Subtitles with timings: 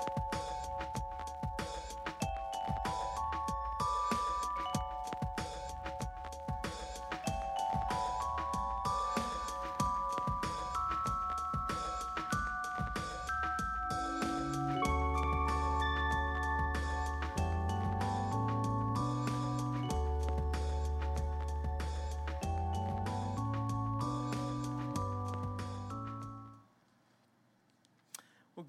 [0.00, 0.59] Well,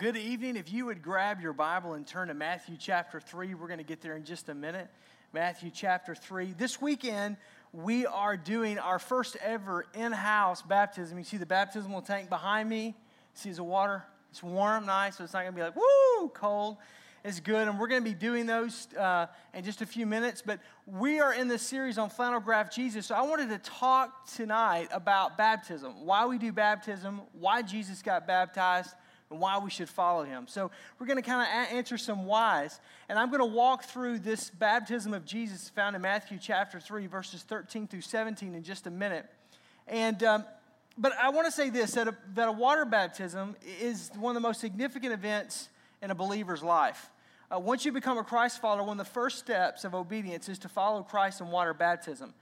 [0.02, 0.56] good evening.
[0.56, 3.84] If you would grab your Bible and turn to Matthew chapter 3, we're going to
[3.84, 4.88] get there in just a minute.
[5.32, 6.56] Matthew chapter 3.
[6.58, 7.38] This weekend,
[7.72, 11.20] we are doing our first ever in house baptism.
[11.20, 12.96] You see the baptismal tank behind me?
[13.36, 14.04] See the water?
[14.32, 16.78] It's warm, nice, so it's not going to be like, woo, cold.
[17.24, 20.42] It's good, and we're going to be doing those uh, in just a few minutes.
[20.44, 23.06] But we are in this series on flannel graph Jesus.
[23.06, 28.26] So I wanted to talk tonight about baptism, why we do baptism, why Jesus got
[28.26, 28.96] baptized,
[29.32, 30.46] and why we should follow him.
[30.48, 30.70] So
[31.00, 32.80] we're going to kind of answer some whys.
[33.10, 37.08] And I'm going to walk through this baptism of Jesus found in Matthew chapter 3,
[37.08, 39.26] verses 13 through 17 in just a minute.
[39.88, 40.46] And, um,
[40.98, 44.42] but I want to say this that a, that a water baptism is one of
[44.42, 45.70] the most significant events
[46.02, 47.10] in a believer's life.
[47.54, 50.60] Uh, once you become a Christ follower, one of the first steps of obedience is
[50.60, 52.34] to follow Christ in water baptism.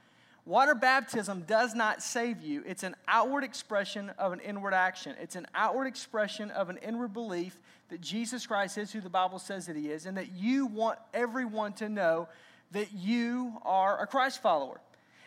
[0.46, 2.64] Water baptism does not save you.
[2.66, 5.16] It's an outward expression of an inward action.
[5.22, 7.60] It's an outward expression of an inward belief
[7.90, 11.00] that Jesus Christ is who the Bible says that he is, and that you want
[11.14, 12.28] everyone to know
[12.72, 14.80] that you are a Christ follower.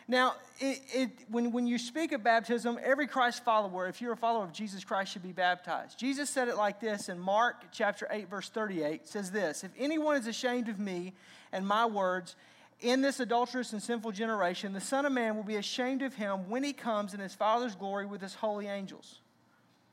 [0.07, 4.17] Now, it, it, when, when you speak of baptism, every Christ follower, if you're a
[4.17, 5.97] follower of Jesus Christ, should be baptized.
[5.97, 10.17] Jesus said it like this in Mark chapter 8, verse 38 says this If anyone
[10.17, 11.13] is ashamed of me
[11.53, 12.35] and my words,
[12.83, 16.49] in this adulterous and sinful generation, the Son of Man will be ashamed of him
[16.49, 19.19] when he comes in his Father's glory with his holy angels.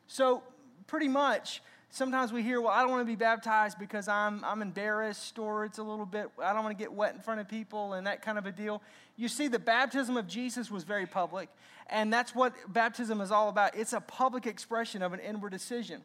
[0.08, 0.42] So,
[0.88, 4.60] pretty much, sometimes we hear, well, I don't want to be baptized because I'm, I'm
[4.60, 7.48] embarrassed or it's a little bit, I don't want to get wet in front of
[7.48, 8.82] people and that kind of a deal.
[9.16, 11.48] You see, the baptism of Jesus was very public,
[11.88, 13.76] and that's what baptism is all about.
[13.76, 16.02] It's a public expression of an inward decision.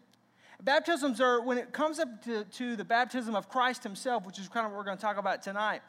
[0.61, 4.47] Baptisms are, when it comes up to, to the baptism of Christ himself, which is
[4.47, 5.81] kind of what we're going to talk about tonight,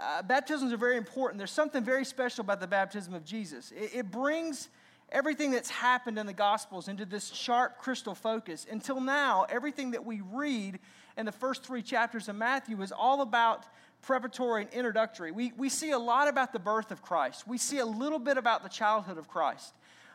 [0.00, 1.38] uh, baptisms are very important.
[1.38, 3.72] There's something very special about the baptism of Jesus.
[3.72, 4.68] It, it brings
[5.10, 8.66] everything that's happened in the Gospels into this sharp crystal focus.
[8.70, 10.78] Until now, everything that we read
[11.16, 13.66] in the first three chapters of Matthew is all about
[14.02, 15.32] preparatory and introductory.
[15.32, 18.38] We, we see a lot about the birth of Christ, we see a little bit
[18.38, 19.74] about the childhood of Christ.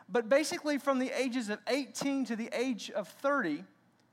[0.10, 3.64] But basically, from the ages of 18 to the age of 30,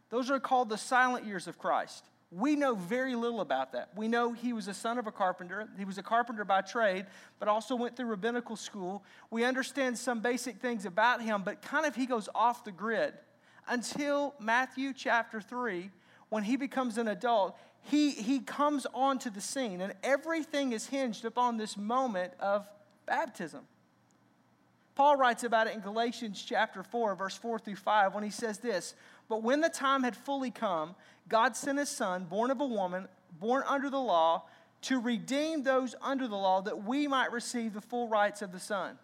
[0.09, 2.05] those are called the silent years of Christ.
[2.33, 3.91] We know very little about that.
[3.97, 5.69] We know he was a son of a carpenter.
[5.77, 7.07] He was a carpenter by trade,
[7.41, 9.03] but also went through rabbinical school.
[9.31, 13.15] We understand some basic things about him, but kind of he goes off the grid
[13.69, 15.91] until Matthew chapter 3,
[16.29, 17.59] when he becomes an adult.
[17.83, 22.69] He, he comes onto the scene, and everything is hinged upon this moment of
[23.07, 23.63] baptism.
[24.95, 28.59] Paul writes about it in Galatians chapter 4, verse 4 through 5, when he says
[28.59, 28.95] this
[29.31, 30.97] But when the time had fully come,
[31.29, 33.07] God sent his son, born of a woman,
[33.39, 34.43] born under the law,
[34.83, 38.59] to redeem those under the law that we might receive the full rights of the
[38.59, 38.99] son.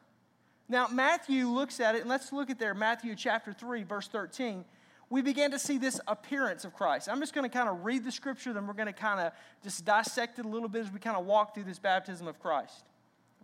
[0.69, 4.64] Now, Matthew looks at it, and let's look at there, Matthew chapter 3, verse 13.
[5.10, 7.08] We began to see this appearance of Christ.
[7.08, 9.32] I'm just going to kind of read the scripture, then we're going to kind of
[9.62, 12.41] just dissect it a little bit as we kind of walk through this baptism of
[12.41, 12.84] Christ.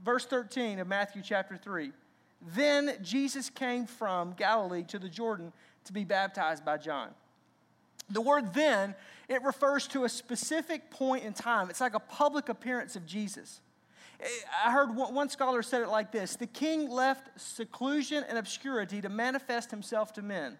[0.04, 1.92] Verse 13 of Matthew chapter 3.
[2.56, 5.52] Then Jesus came from Galilee to the Jordan
[5.84, 7.10] to be baptized by John.
[8.10, 8.94] The word then,
[9.28, 11.70] it refers to a specific point in time.
[11.70, 13.60] It's like a public appearance of Jesus.
[14.64, 19.08] I heard one scholar said it like this The king left seclusion and obscurity to
[19.08, 20.58] manifest himself to men.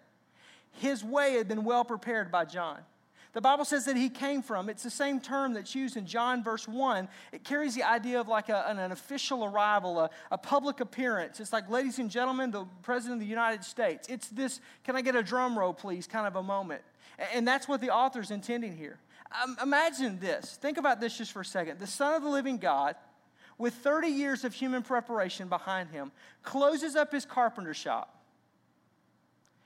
[0.72, 2.78] His way had been well prepared by John.
[3.32, 4.68] The Bible says that he came from.
[4.68, 7.08] It's the same term that's used in John verse 1.
[7.32, 11.40] It carries the idea of like a, an, official arrival, a, a public appearance.
[11.40, 14.06] It's like, ladies and gentlemen, the President of the United States.
[14.08, 16.82] It's this, can I get a drum roll, please, kind of a moment.
[17.32, 18.98] And that's what the author's intending here.
[19.42, 20.58] Um, imagine this.
[20.60, 21.80] Think about this just for a second.
[21.80, 22.96] The Son of the living God,
[23.56, 26.12] with 30 years of human preparation behind him,
[26.42, 28.14] closes up his carpenter shop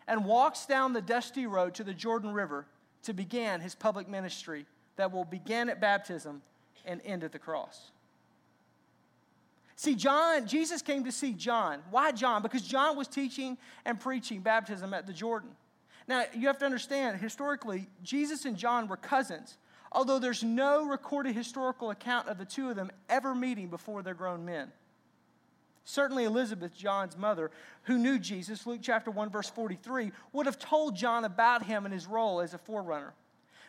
[0.06, 2.66] and walks down the dusty road to the Jordan River
[3.06, 4.66] to begin his public ministry
[4.96, 6.42] that will begin at baptism
[6.84, 7.90] and end at the cross.
[9.76, 11.80] See, John, Jesus came to see John.
[11.90, 12.42] Why John?
[12.42, 15.50] Because John was teaching and preaching baptism at the Jordan.
[16.08, 19.58] Now, you have to understand, historically, Jesus and John were cousins,
[19.92, 24.14] although there's no recorded historical account of the two of them ever meeting before they're
[24.14, 24.72] grown men.
[25.88, 27.52] Certainly, Elizabeth, John's mother,
[27.84, 31.94] who knew Jesus, Luke chapter 1, verse 43, would have told John about him and
[31.94, 33.14] his role as a forerunner.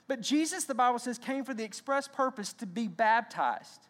[0.07, 3.81] But Jesus, the Bible says, came for the express purpose to be baptized.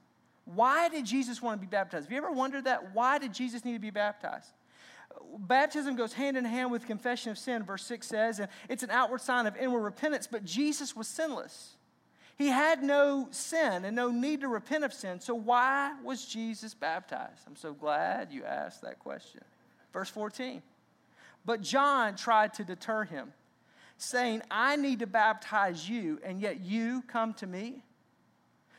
[0.43, 2.03] Why did Jesus want to be baptized?
[2.03, 2.93] Have you ever wondered that?
[2.93, 4.51] Why did Jesus need to be baptized?
[5.39, 8.91] Baptism goes hand in hand with confession of sin, verse 6 says, and it's an
[8.91, 11.76] outward sign of inward repentance, but Jesus was sinless.
[12.37, 15.19] He had no sin and no need to repent of sin.
[15.19, 17.41] So, why was Jesus baptized?
[17.47, 19.41] I'm so glad you asked that question.
[19.91, 20.61] Verse 14.
[21.45, 23.33] But John tried to deter him,
[23.97, 27.81] saying, I need to baptize you, and yet you come to me?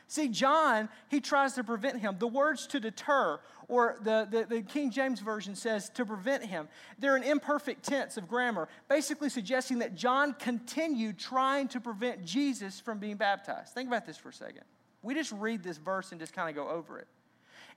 [0.09, 2.15] See, John, he tries to prevent him.
[2.17, 6.67] The words to deter, or the, the, the, King James Version says to prevent him,
[6.97, 12.79] they're an imperfect tense of grammar, basically suggesting that John continued trying to prevent Jesus
[12.79, 13.75] from being baptized.
[13.75, 14.63] Think about this for a second.
[15.03, 17.07] We just read this verse and just kind of go over it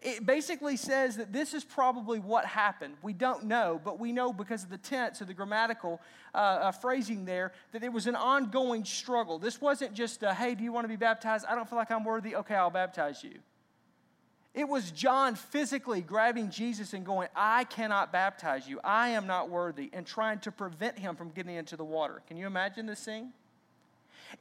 [0.02, 2.94] it basically says that this is probably what happened.
[3.02, 6.00] We don't know, but we know because of the tense or the grammatical
[6.34, 9.38] uh, uh, phrasing there that it was an ongoing struggle.
[9.38, 11.46] This wasn't just, a, hey, do you want to be baptized?
[11.48, 12.34] I don't feel like I'm worthy.
[12.36, 13.38] Okay, I'll baptize you.
[14.54, 18.80] It was John physically grabbing Jesus and going, I cannot baptize you.
[18.84, 22.22] I am not worthy, and trying to prevent him from getting into the water.
[22.26, 23.32] Can you imagine this scene?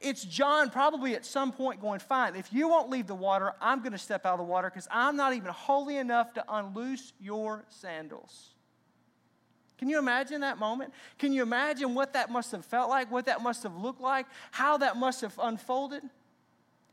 [0.00, 3.80] It's John probably at some point going, Fine, if you won't leave the water, I'm
[3.80, 7.12] going to step out of the water because I'm not even holy enough to unloose
[7.20, 8.50] your sandals.
[9.78, 10.92] Can you imagine that moment?
[11.18, 14.26] Can you imagine what that must have felt like, what that must have looked like,
[14.52, 16.04] how that must have unfolded?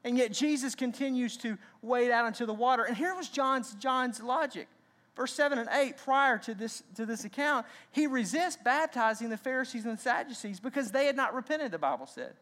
[0.03, 2.83] And yet Jesus continues to wade out into the water.
[2.83, 4.67] And here was John's, John's logic.
[5.15, 9.85] Verse 7 and 8, prior to this, to this account, he resists baptizing the Pharisees
[9.85, 12.33] and the Sadducees because they had not repented, the Bible said.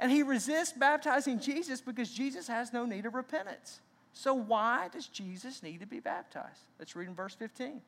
[0.00, 3.80] And he resists baptizing Jesus because Jesus has no need of repentance.
[4.12, 6.62] So, why does Jesus need to be baptized?
[6.78, 7.80] Let's read in verse 15.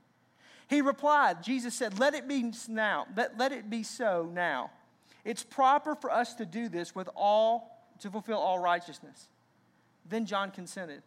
[0.68, 4.70] He replied, Jesus said, Let it be now, let, let it be so now.
[5.24, 9.28] It's proper for us to do this with all, to fulfill all righteousness.
[10.08, 11.02] Then John consented.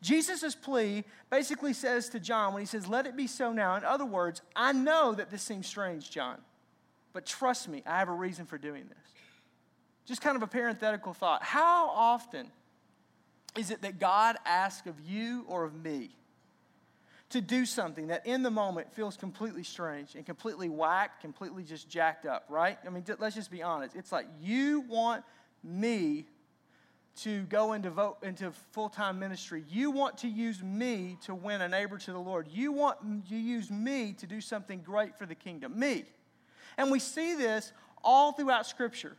[0.00, 3.84] Jesus' plea basically says to John, when he says, Let it be so now, in
[3.84, 6.38] other words, I know that this seems strange, John,
[7.12, 9.12] but trust me, I have a reason for doing this.
[10.04, 11.42] Just kind of a parenthetical thought.
[11.42, 12.50] How often
[13.56, 16.10] is it that God asks of you or of me
[17.30, 21.88] to do something that in the moment feels completely strange and completely whacked, completely just
[21.88, 22.78] jacked up, right?
[22.86, 23.96] I mean, let's just be honest.
[23.96, 25.24] It's like you want
[25.64, 26.26] me
[27.20, 29.64] to go into, vote, into full-time ministry.
[29.68, 32.48] You want to use me to win a neighbor to the Lord.
[32.50, 35.78] You want to use me to do something great for the kingdom.
[35.78, 36.04] Me.
[36.76, 37.72] And we see this
[38.02, 39.16] all throughout Scripture.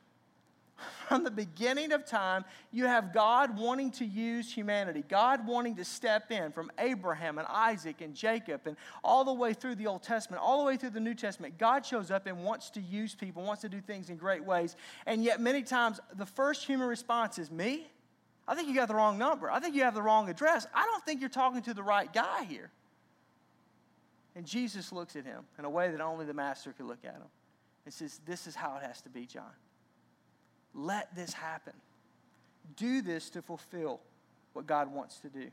[1.07, 5.85] From the beginning of time, you have God wanting to use humanity, God wanting to
[5.85, 10.03] step in from Abraham and Isaac and Jacob and all the way through the Old
[10.03, 11.57] Testament, all the way through the New Testament.
[11.57, 14.75] God shows up and wants to use people, wants to do things in great ways.
[15.05, 17.87] And yet, many times, the first human response is me.
[18.47, 19.49] I think you got the wrong number.
[19.49, 20.67] I think you have the wrong address.
[20.73, 22.71] I don't think you're talking to the right guy here.
[24.35, 27.13] And Jesus looks at him in a way that only the master could look at
[27.13, 27.29] him
[27.85, 29.51] and says, This is how it has to be, John.
[30.73, 31.73] Let this happen.
[32.75, 33.99] Do this to fulfill
[34.53, 35.47] what God wants to do.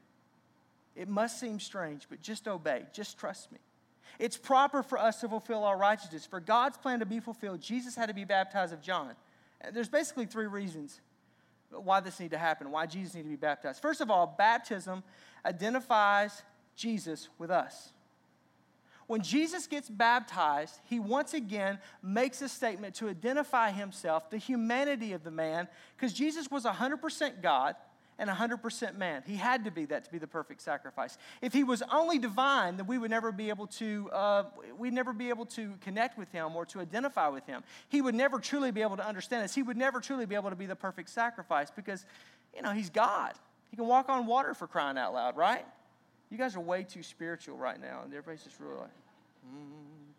[0.96, 2.84] It must seem strange, but just obey.
[2.92, 3.58] Just trust me.
[4.18, 6.26] It's proper for us to fulfill our righteousness.
[6.26, 9.14] For God's plan to be fulfilled, Jesus had to be baptized of John.
[9.72, 11.00] There's basically three reasons
[11.70, 13.80] why this need to happen, why Jesus needed to be baptized.
[13.80, 15.02] First of all, baptism
[15.44, 16.42] identifies
[16.74, 17.92] Jesus with us.
[19.10, 25.14] When Jesus gets baptized, he once again makes a statement to identify himself, the humanity
[25.14, 27.74] of the man, because Jesus was 100% God
[28.20, 29.24] and 100% man.
[29.26, 31.18] He had to be that to be the perfect sacrifice.
[31.42, 34.44] If he was only divine, then we would never be able to uh,
[34.78, 37.64] we'd never be able to connect with him or to identify with him.
[37.88, 39.52] He would never truly be able to understand us.
[39.52, 42.06] He would never truly be able to be the perfect sacrifice because,
[42.54, 43.32] you know, he's God.
[43.72, 45.66] He can walk on water for crying out loud, right?
[46.30, 48.99] You guys are way too spiritual right now, and everybody's just really like.
[49.46, 50.12] Mm.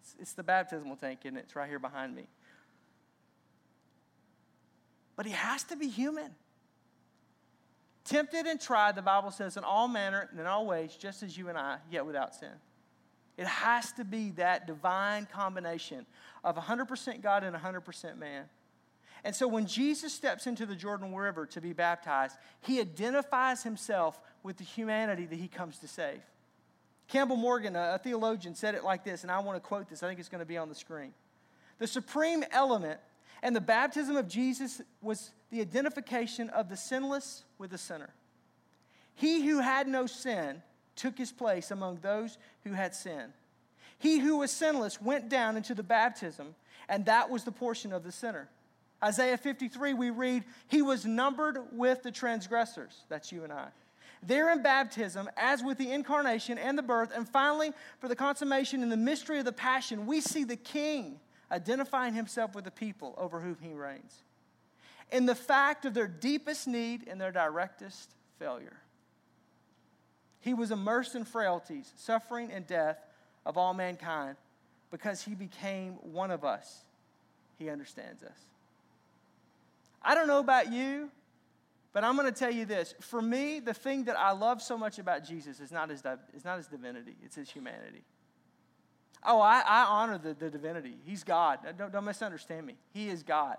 [0.00, 1.40] it's, it's the baptismal tank, and it?
[1.44, 2.26] It's right here behind me.
[5.16, 6.30] But he has to be human.
[8.04, 11.38] Tempted and tried, the Bible says, in all manner and in all ways, just as
[11.38, 12.50] you and I, yet without sin.
[13.36, 16.06] It has to be that divine combination
[16.44, 18.44] of 100% God and 100% man.
[19.24, 24.20] And so when Jesus steps into the Jordan River to be baptized, he identifies himself
[24.42, 26.20] with the humanity that he comes to save.
[27.08, 30.02] Campbell Morgan, a theologian, said it like this, and I want to quote this.
[30.02, 31.12] I think it's going to be on the screen.
[31.78, 33.00] The supreme element
[33.42, 38.10] and the baptism of Jesus was the identification of the sinless with the sinner.
[39.14, 40.62] He who had no sin
[40.96, 43.32] took his place among those who had sin.
[43.98, 46.54] He who was sinless went down into the baptism,
[46.88, 48.48] and that was the portion of the sinner.
[49.02, 53.04] Isaiah 53, we read, He was numbered with the transgressors.
[53.08, 53.68] That's you and I.
[54.26, 58.82] There in baptism, as with the incarnation and the birth, and finally for the consummation
[58.82, 63.14] in the mystery of the passion, we see the King identifying himself with the people
[63.18, 64.22] over whom he reigns.
[65.12, 68.76] In the fact of their deepest need and their directest failure.
[70.40, 72.98] He was immersed in frailties, suffering, and death
[73.46, 74.36] of all mankind
[74.90, 76.82] because he became one of us.
[77.58, 78.38] He understands us.
[80.02, 81.10] I don't know about you,
[81.94, 82.94] but I'm going to tell you this.
[83.00, 86.02] For me, the thing that I love so much about Jesus is not his,
[86.34, 88.02] is not his divinity, it's his humanity.
[89.26, 90.96] Oh, I, I honor the, the divinity.
[91.06, 91.60] He's God.
[91.78, 92.74] Don't, don't misunderstand me.
[92.92, 93.56] He is God.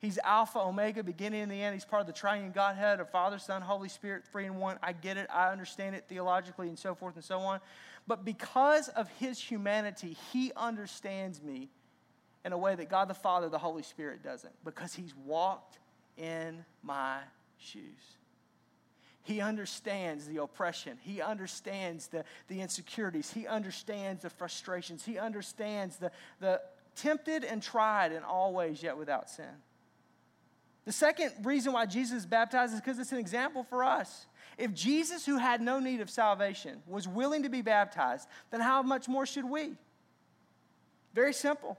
[0.00, 1.74] He's Alpha, Omega, beginning and the end.
[1.74, 4.78] He's part of the triune Godhead of Father, Son, Holy Spirit, three in one.
[4.82, 5.26] I get it.
[5.28, 7.60] I understand it theologically and so forth and so on.
[8.06, 11.68] But because of his humanity, he understands me
[12.44, 15.80] in a way that God the Father, the Holy Spirit doesn't, because he's walked
[16.16, 17.18] in my
[17.58, 18.16] shoes.
[19.22, 20.96] He understands the oppression.
[21.02, 23.30] He understands the, the insecurities.
[23.30, 25.04] He understands the frustrations.
[25.04, 26.10] He understands the,
[26.40, 26.62] the
[26.96, 29.44] tempted and tried in all ways, yet without sin.
[30.86, 34.26] The second reason why Jesus is baptized is because it's an example for us.
[34.56, 38.82] If Jesus, who had no need of salvation, was willing to be baptized, then how
[38.82, 39.74] much more should we?
[41.12, 41.76] Very simple.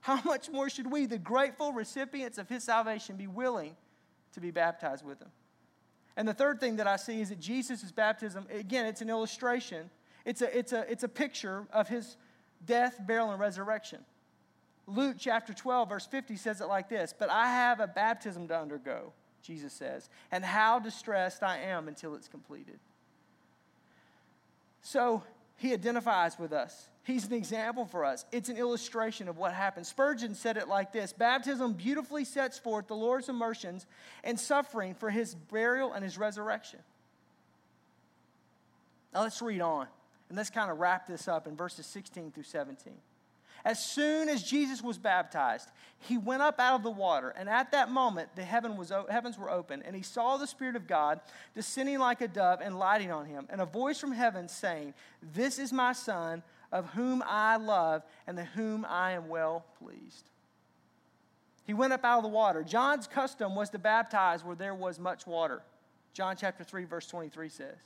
[0.00, 3.76] How much more should we, the grateful recipients of his salvation, be willing
[4.32, 5.30] to be baptized with him?
[6.16, 9.90] And the third thing that I see is that Jesus' baptism, again, it's an illustration,
[10.24, 12.16] it's a, it's a, it's a picture of his
[12.64, 14.00] death, burial, and resurrection.
[14.86, 18.58] Luke chapter 12, verse 50 says it like this But I have a baptism to
[18.58, 19.12] undergo,
[19.42, 22.78] Jesus says, and how distressed I am until it's completed.
[24.82, 25.22] So
[25.56, 26.88] he identifies with us.
[27.04, 28.24] He's an example for us.
[28.30, 29.88] It's an illustration of what happens.
[29.88, 33.86] Spurgeon said it like this Baptism beautifully sets forth the Lord's immersions
[34.22, 36.78] and suffering for his burial and his resurrection.
[39.12, 39.88] Now let's read on,
[40.28, 42.94] and let's kind of wrap this up in verses 16 through 17.
[43.64, 45.68] As soon as Jesus was baptized,
[46.00, 49.38] he went up out of the water, and at that moment the heaven was, heavens
[49.38, 51.20] were open, and he saw the Spirit of God
[51.54, 54.94] descending like a dove and lighting on him, and a voice from heaven saying,
[55.34, 60.24] This is my Son, of whom I love, and the whom I am well pleased.
[61.64, 62.64] He went up out of the water.
[62.64, 65.62] John's custom was to baptize where there was much water.
[66.12, 67.76] John chapter 3, verse 23 says.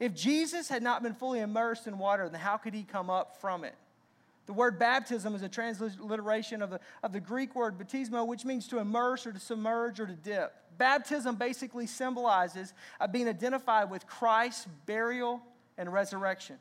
[0.00, 3.40] If Jesus had not been fully immersed in water, then how could he come up
[3.40, 3.74] from it?
[4.46, 8.66] The word baptism is a transliteration of the, of the Greek word baptismo, which means
[8.68, 10.52] to immerse or to submerge or to dip.
[10.78, 12.74] Baptism basically symbolizes
[13.12, 15.40] being identified with Christ's burial
[15.78, 16.56] and resurrection.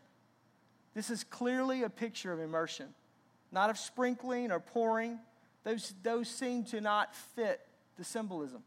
[0.94, 2.88] This is clearly a picture of immersion,
[3.52, 5.20] not of sprinkling or pouring.
[5.64, 7.62] Those, those seem to not fit
[7.98, 8.64] the symbolism.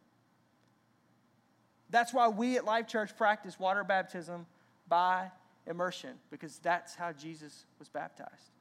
[1.91, 4.47] That's why we at Life Church practice water baptism
[4.89, 5.31] by
[5.67, 8.54] immersion, because that's how Jesus was baptized.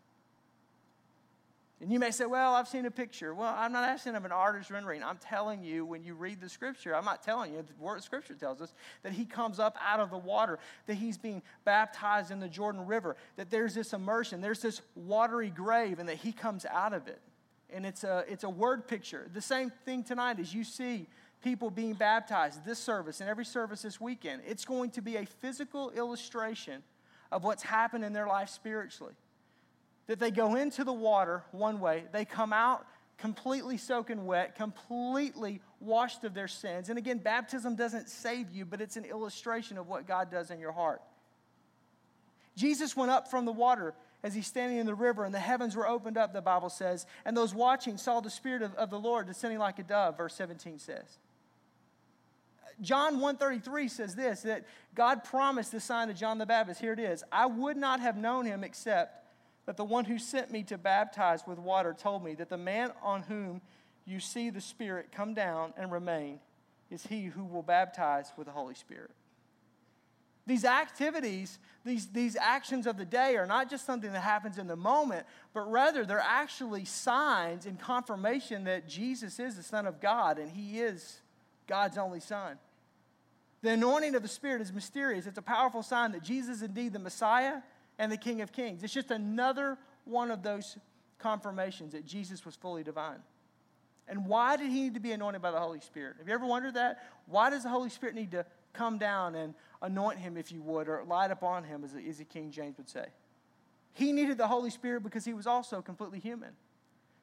[1.83, 3.33] And you may say, Well, I've seen a picture.
[3.33, 5.03] Well, I'm not asking of an artist's rendering.
[5.03, 8.35] I'm telling you, when you read the scripture, I'm not telling you, the word scripture
[8.35, 12.39] tells us that he comes up out of the water, that he's being baptized in
[12.39, 16.65] the Jordan River, that there's this immersion, there's this watery grave, and that he comes
[16.65, 17.19] out of it.
[17.69, 19.27] And it's a, it's a word picture.
[19.33, 21.07] The same thing tonight as you see
[21.43, 24.43] people being baptized, this service and every service this weekend.
[24.47, 26.81] It's going to be a physical illustration
[27.29, 29.15] of what's happened in their life spiritually
[30.07, 32.85] that they go into the water one way, they come out
[33.17, 36.89] completely soaking wet, completely washed of their sins.
[36.89, 40.59] And again, baptism doesn't save you, but it's an illustration of what God does in
[40.59, 41.01] your heart.
[42.55, 43.93] Jesus went up from the water
[44.23, 47.05] as he's standing in the river, and the heavens were opened up, the Bible says,
[47.25, 50.33] and those watching saw the Spirit of, of the Lord descending like a dove, verse
[50.35, 51.17] 17 says.
[52.81, 56.81] John 133 says this that God promised the sign to John the Baptist.
[56.81, 57.23] Here it is.
[57.31, 59.22] I would not have known him except
[59.65, 62.91] that the one who sent me to baptize with water told me that the man
[63.01, 63.61] on whom
[64.05, 66.39] you see the Spirit come down and remain
[66.89, 69.11] is he who will baptize with the Holy Spirit.
[70.45, 74.67] These activities, these, these actions of the day are not just something that happens in
[74.67, 80.01] the moment, but rather they're actually signs and confirmation that Jesus is the Son of
[80.01, 81.21] God and he is
[81.65, 82.57] God's only Son.
[83.61, 85.25] The anointing of the Spirit is mysterious.
[85.25, 87.61] It's a powerful sign that Jesus is indeed the Messiah
[87.99, 88.83] and the King of Kings.
[88.83, 90.77] It's just another one of those
[91.19, 93.19] confirmations that Jesus was fully divine.
[94.07, 96.17] And why did he need to be anointed by the Holy Spirit?
[96.19, 97.03] Have you ever wondered that?
[97.25, 100.89] Why does the Holy Spirit need to come down and anoint him, if you would,
[100.89, 103.05] or light upon him, as, as King James would say?
[103.93, 106.49] He needed the Holy Spirit because he was also completely human.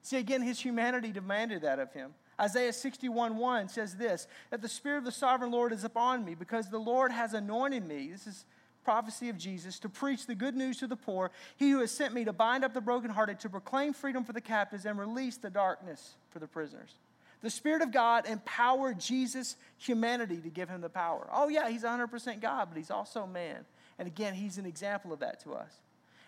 [0.03, 2.15] See, again, his humanity demanded that of him.
[2.41, 6.35] Isaiah 61 1 says this that the Spirit of the sovereign Lord is upon me
[6.35, 8.09] because the Lord has anointed me.
[8.11, 8.47] This is
[8.84, 11.30] prophecy of Jesus to preach the good news to the poor.
[11.56, 14.40] He who has sent me to bind up the brokenhearted, to proclaim freedom for the
[14.40, 16.94] captives, and release the darkness for the prisoners.
[17.42, 21.28] The Spirit of God empowered Jesus' humanity to give him the power.
[21.32, 23.64] Oh, yeah, he's 100% God, but he's also man.
[23.99, 25.72] And again, he's an example of that to us.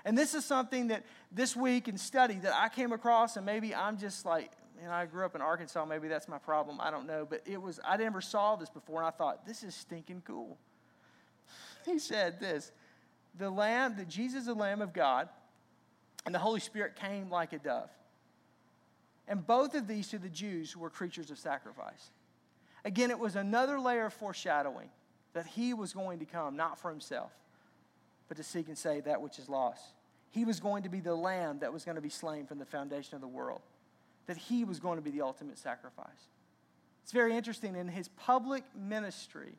[0.04, 3.74] And this is something that this week in study that I came across, and maybe
[3.74, 6.90] I'm just like, you know, I grew up in Arkansas, maybe that's my problem, I
[6.90, 7.26] don't know.
[7.28, 10.58] But it was, I never saw this before, and I thought, this is stinking cool.
[11.84, 12.72] He said this
[13.38, 15.28] the Lamb, that Jesus the Lamb of God,
[16.24, 17.90] and the Holy Spirit came like a dove.
[19.28, 22.10] And both of these to the Jews were creatures of sacrifice.
[22.84, 24.88] Again, it was another layer of foreshadowing
[25.32, 27.32] that he was going to come, not for himself,
[28.28, 29.82] but to seek and save that which is lost.
[30.30, 32.66] He was going to be the lamb that was going to be slain from the
[32.66, 33.60] foundation of the world,
[34.26, 36.28] that he was going to be the ultimate sacrifice.
[37.02, 37.76] It's very interesting.
[37.76, 39.54] In his public ministry,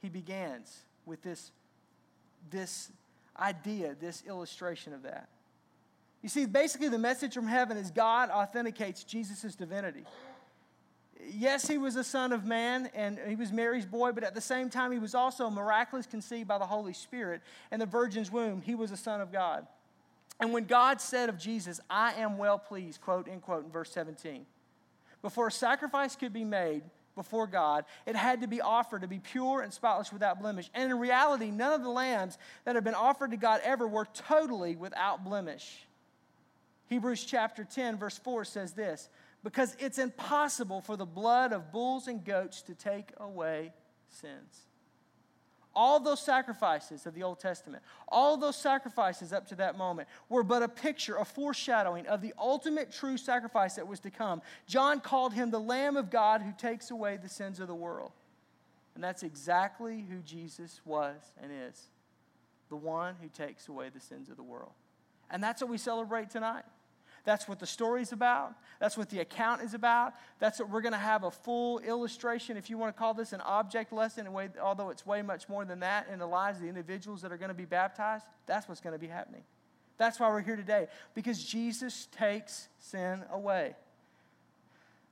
[0.00, 1.50] he begins with this,
[2.50, 2.90] this
[3.38, 5.28] idea, this illustration of that.
[6.22, 10.04] You see, basically, the message from heaven is God authenticates Jesus' divinity
[11.32, 14.40] yes, he was a son of man and he was Mary's boy, but at the
[14.40, 18.62] same time, he was also miraculously conceived by the Holy Spirit in the virgin's womb.
[18.62, 19.66] He was a son of God.
[20.40, 23.90] And when God said of Jesus, I am well pleased, quote, end quote, in verse
[23.92, 24.44] 17,
[25.22, 26.82] before a sacrifice could be made
[27.14, 30.70] before God, it had to be offered to be pure and spotless without blemish.
[30.74, 34.06] And in reality, none of the lambs that have been offered to God ever were
[34.12, 35.86] totally without blemish.
[36.86, 39.08] Hebrews chapter 10, verse 4 says this
[39.42, 43.72] because it's impossible for the blood of bulls and goats to take away
[44.08, 44.66] sins.
[45.76, 50.44] All those sacrifices of the Old Testament, all those sacrifices up to that moment were
[50.44, 54.40] but a picture, a foreshadowing of the ultimate true sacrifice that was to come.
[54.66, 58.12] John called him the Lamb of God who takes away the sins of the world.
[58.94, 61.88] And that's exactly who Jesus was and is
[62.68, 64.72] the one who takes away the sins of the world.
[65.30, 66.64] And that's what we celebrate tonight.
[67.24, 68.54] That's what the story's about.
[68.80, 70.12] That's what the account is about.
[70.38, 73.32] That's what we're going to have a full illustration, if you want to call this
[73.32, 74.28] an object lesson,
[74.62, 77.38] although it's way much more than that in the lives of the individuals that are
[77.38, 78.26] going to be baptized.
[78.46, 79.42] That's what's going to be happening.
[79.96, 83.74] That's why we're here today, because Jesus takes sin away.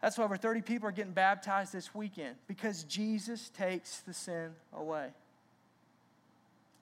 [0.02, 4.50] That's why over 30 people are getting baptized this weekend, because Jesus takes the sin
[4.76, 5.10] away.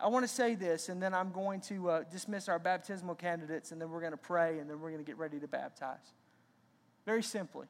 [0.03, 3.73] I want to say this, and then I'm going to uh, dismiss our baptismal candidates,
[3.73, 6.15] and then we're going to pray, and then we're going to get ready to baptize.
[7.05, 7.67] Very simply,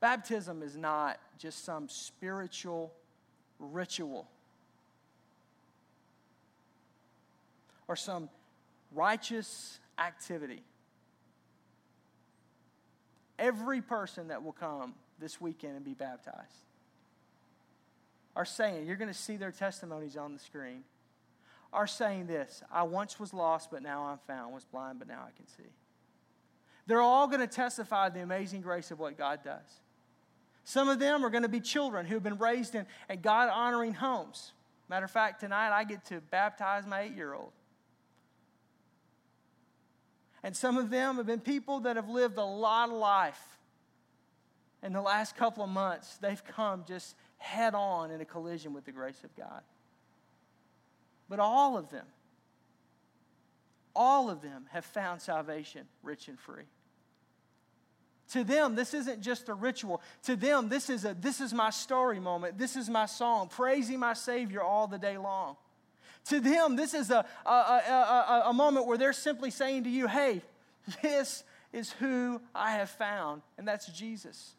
[0.00, 2.92] baptism is not just some spiritual
[3.58, 4.28] ritual
[7.88, 8.28] or some
[8.92, 10.62] righteous activity.
[13.38, 16.65] Every person that will come this weekend and be baptized
[18.36, 20.84] are saying, you're going to see their testimonies on the screen,
[21.72, 25.24] are saying this I once was lost, but now I'm found, was blind, but now
[25.26, 25.70] I can see.
[26.86, 29.80] They're all going to testify the amazing grace of what God does.
[30.62, 33.48] Some of them are going to be children who have been raised in, in God
[33.48, 34.52] honoring homes.
[34.88, 37.52] Matter of fact, tonight I get to baptize my eight year old.
[40.42, 43.40] And some of them have been people that have lived a lot of life.
[44.82, 48.84] In the last couple of months, they've come just head on in a collision with
[48.84, 49.62] the grace of God.
[51.28, 52.06] But all of them,
[53.94, 56.64] all of them have found salvation rich and free.
[58.32, 60.02] To them, this isn't just a ritual.
[60.24, 62.58] To them, this is a this is my story moment.
[62.58, 65.56] This is my song, praising my Savior all the day long.
[66.26, 70.08] To them, this is a, a, a, a, moment where they're simply saying to you,
[70.08, 70.42] hey,
[71.00, 74.56] this is who I have found, and that's Jesus.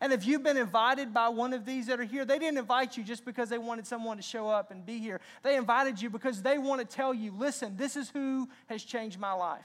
[0.00, 2.96] And if you've been invited by one of these that are here, they didn't invite
[2.96, 5.20] you just because they wanted someone to show up and be here.
[5.42, 9.18] They invited you because they want to tell you listen, this is who has changed
[9.18, 9.64] my life.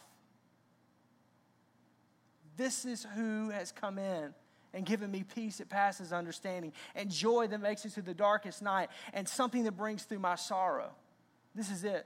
[2.57, 4.33] This is who has come in
[4.73, 8.61] and given me peace that passes understanding, and joy that makes it through the darkest
[8.61, 10.91] night, and something that brings through my sorrow.
[11.53, 12.05] This is it.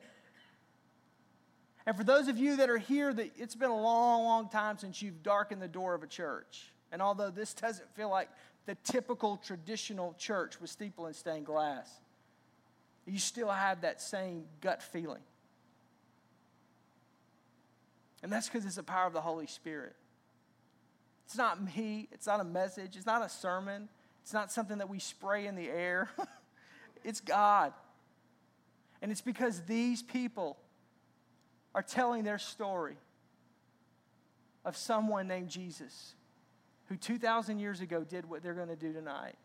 [1.85, 4.79] And for those of you that are here, that it's been a long, long time
[4.79, 6.71] since you've darkened the door of a church.
[6.91, 8.29] And although this doesn't feel like
[8.65, 11.89] the typical traditional church with steeple and stained glass,
[13.05, 15.21] you still have that same gut feeling.
[18.23, 19.95] And that's because it's the power of the Holy Spirit.
[21.25, 23.87] It's not me, it's not a message, it's not a sermon,
[24.23, 26.09] it's not something that we spray in the air.
[27.03, 27.73] it's God.
[29.01, 30.57] And it's because these people
[31.75, 32.97] are telling their story
[34.63, 36.14] of someone named Jesus
[36.89, 39.35] who 2,000 years ago did what they're going to do tonight,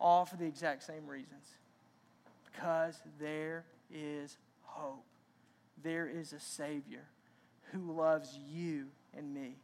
[0.00, 1.46] all for the exact same reasons.
[2.52, 5.04] Because there is hope,
[5.82, 7.04] there is a Savior
[7.72, 9.56] who loves you and me.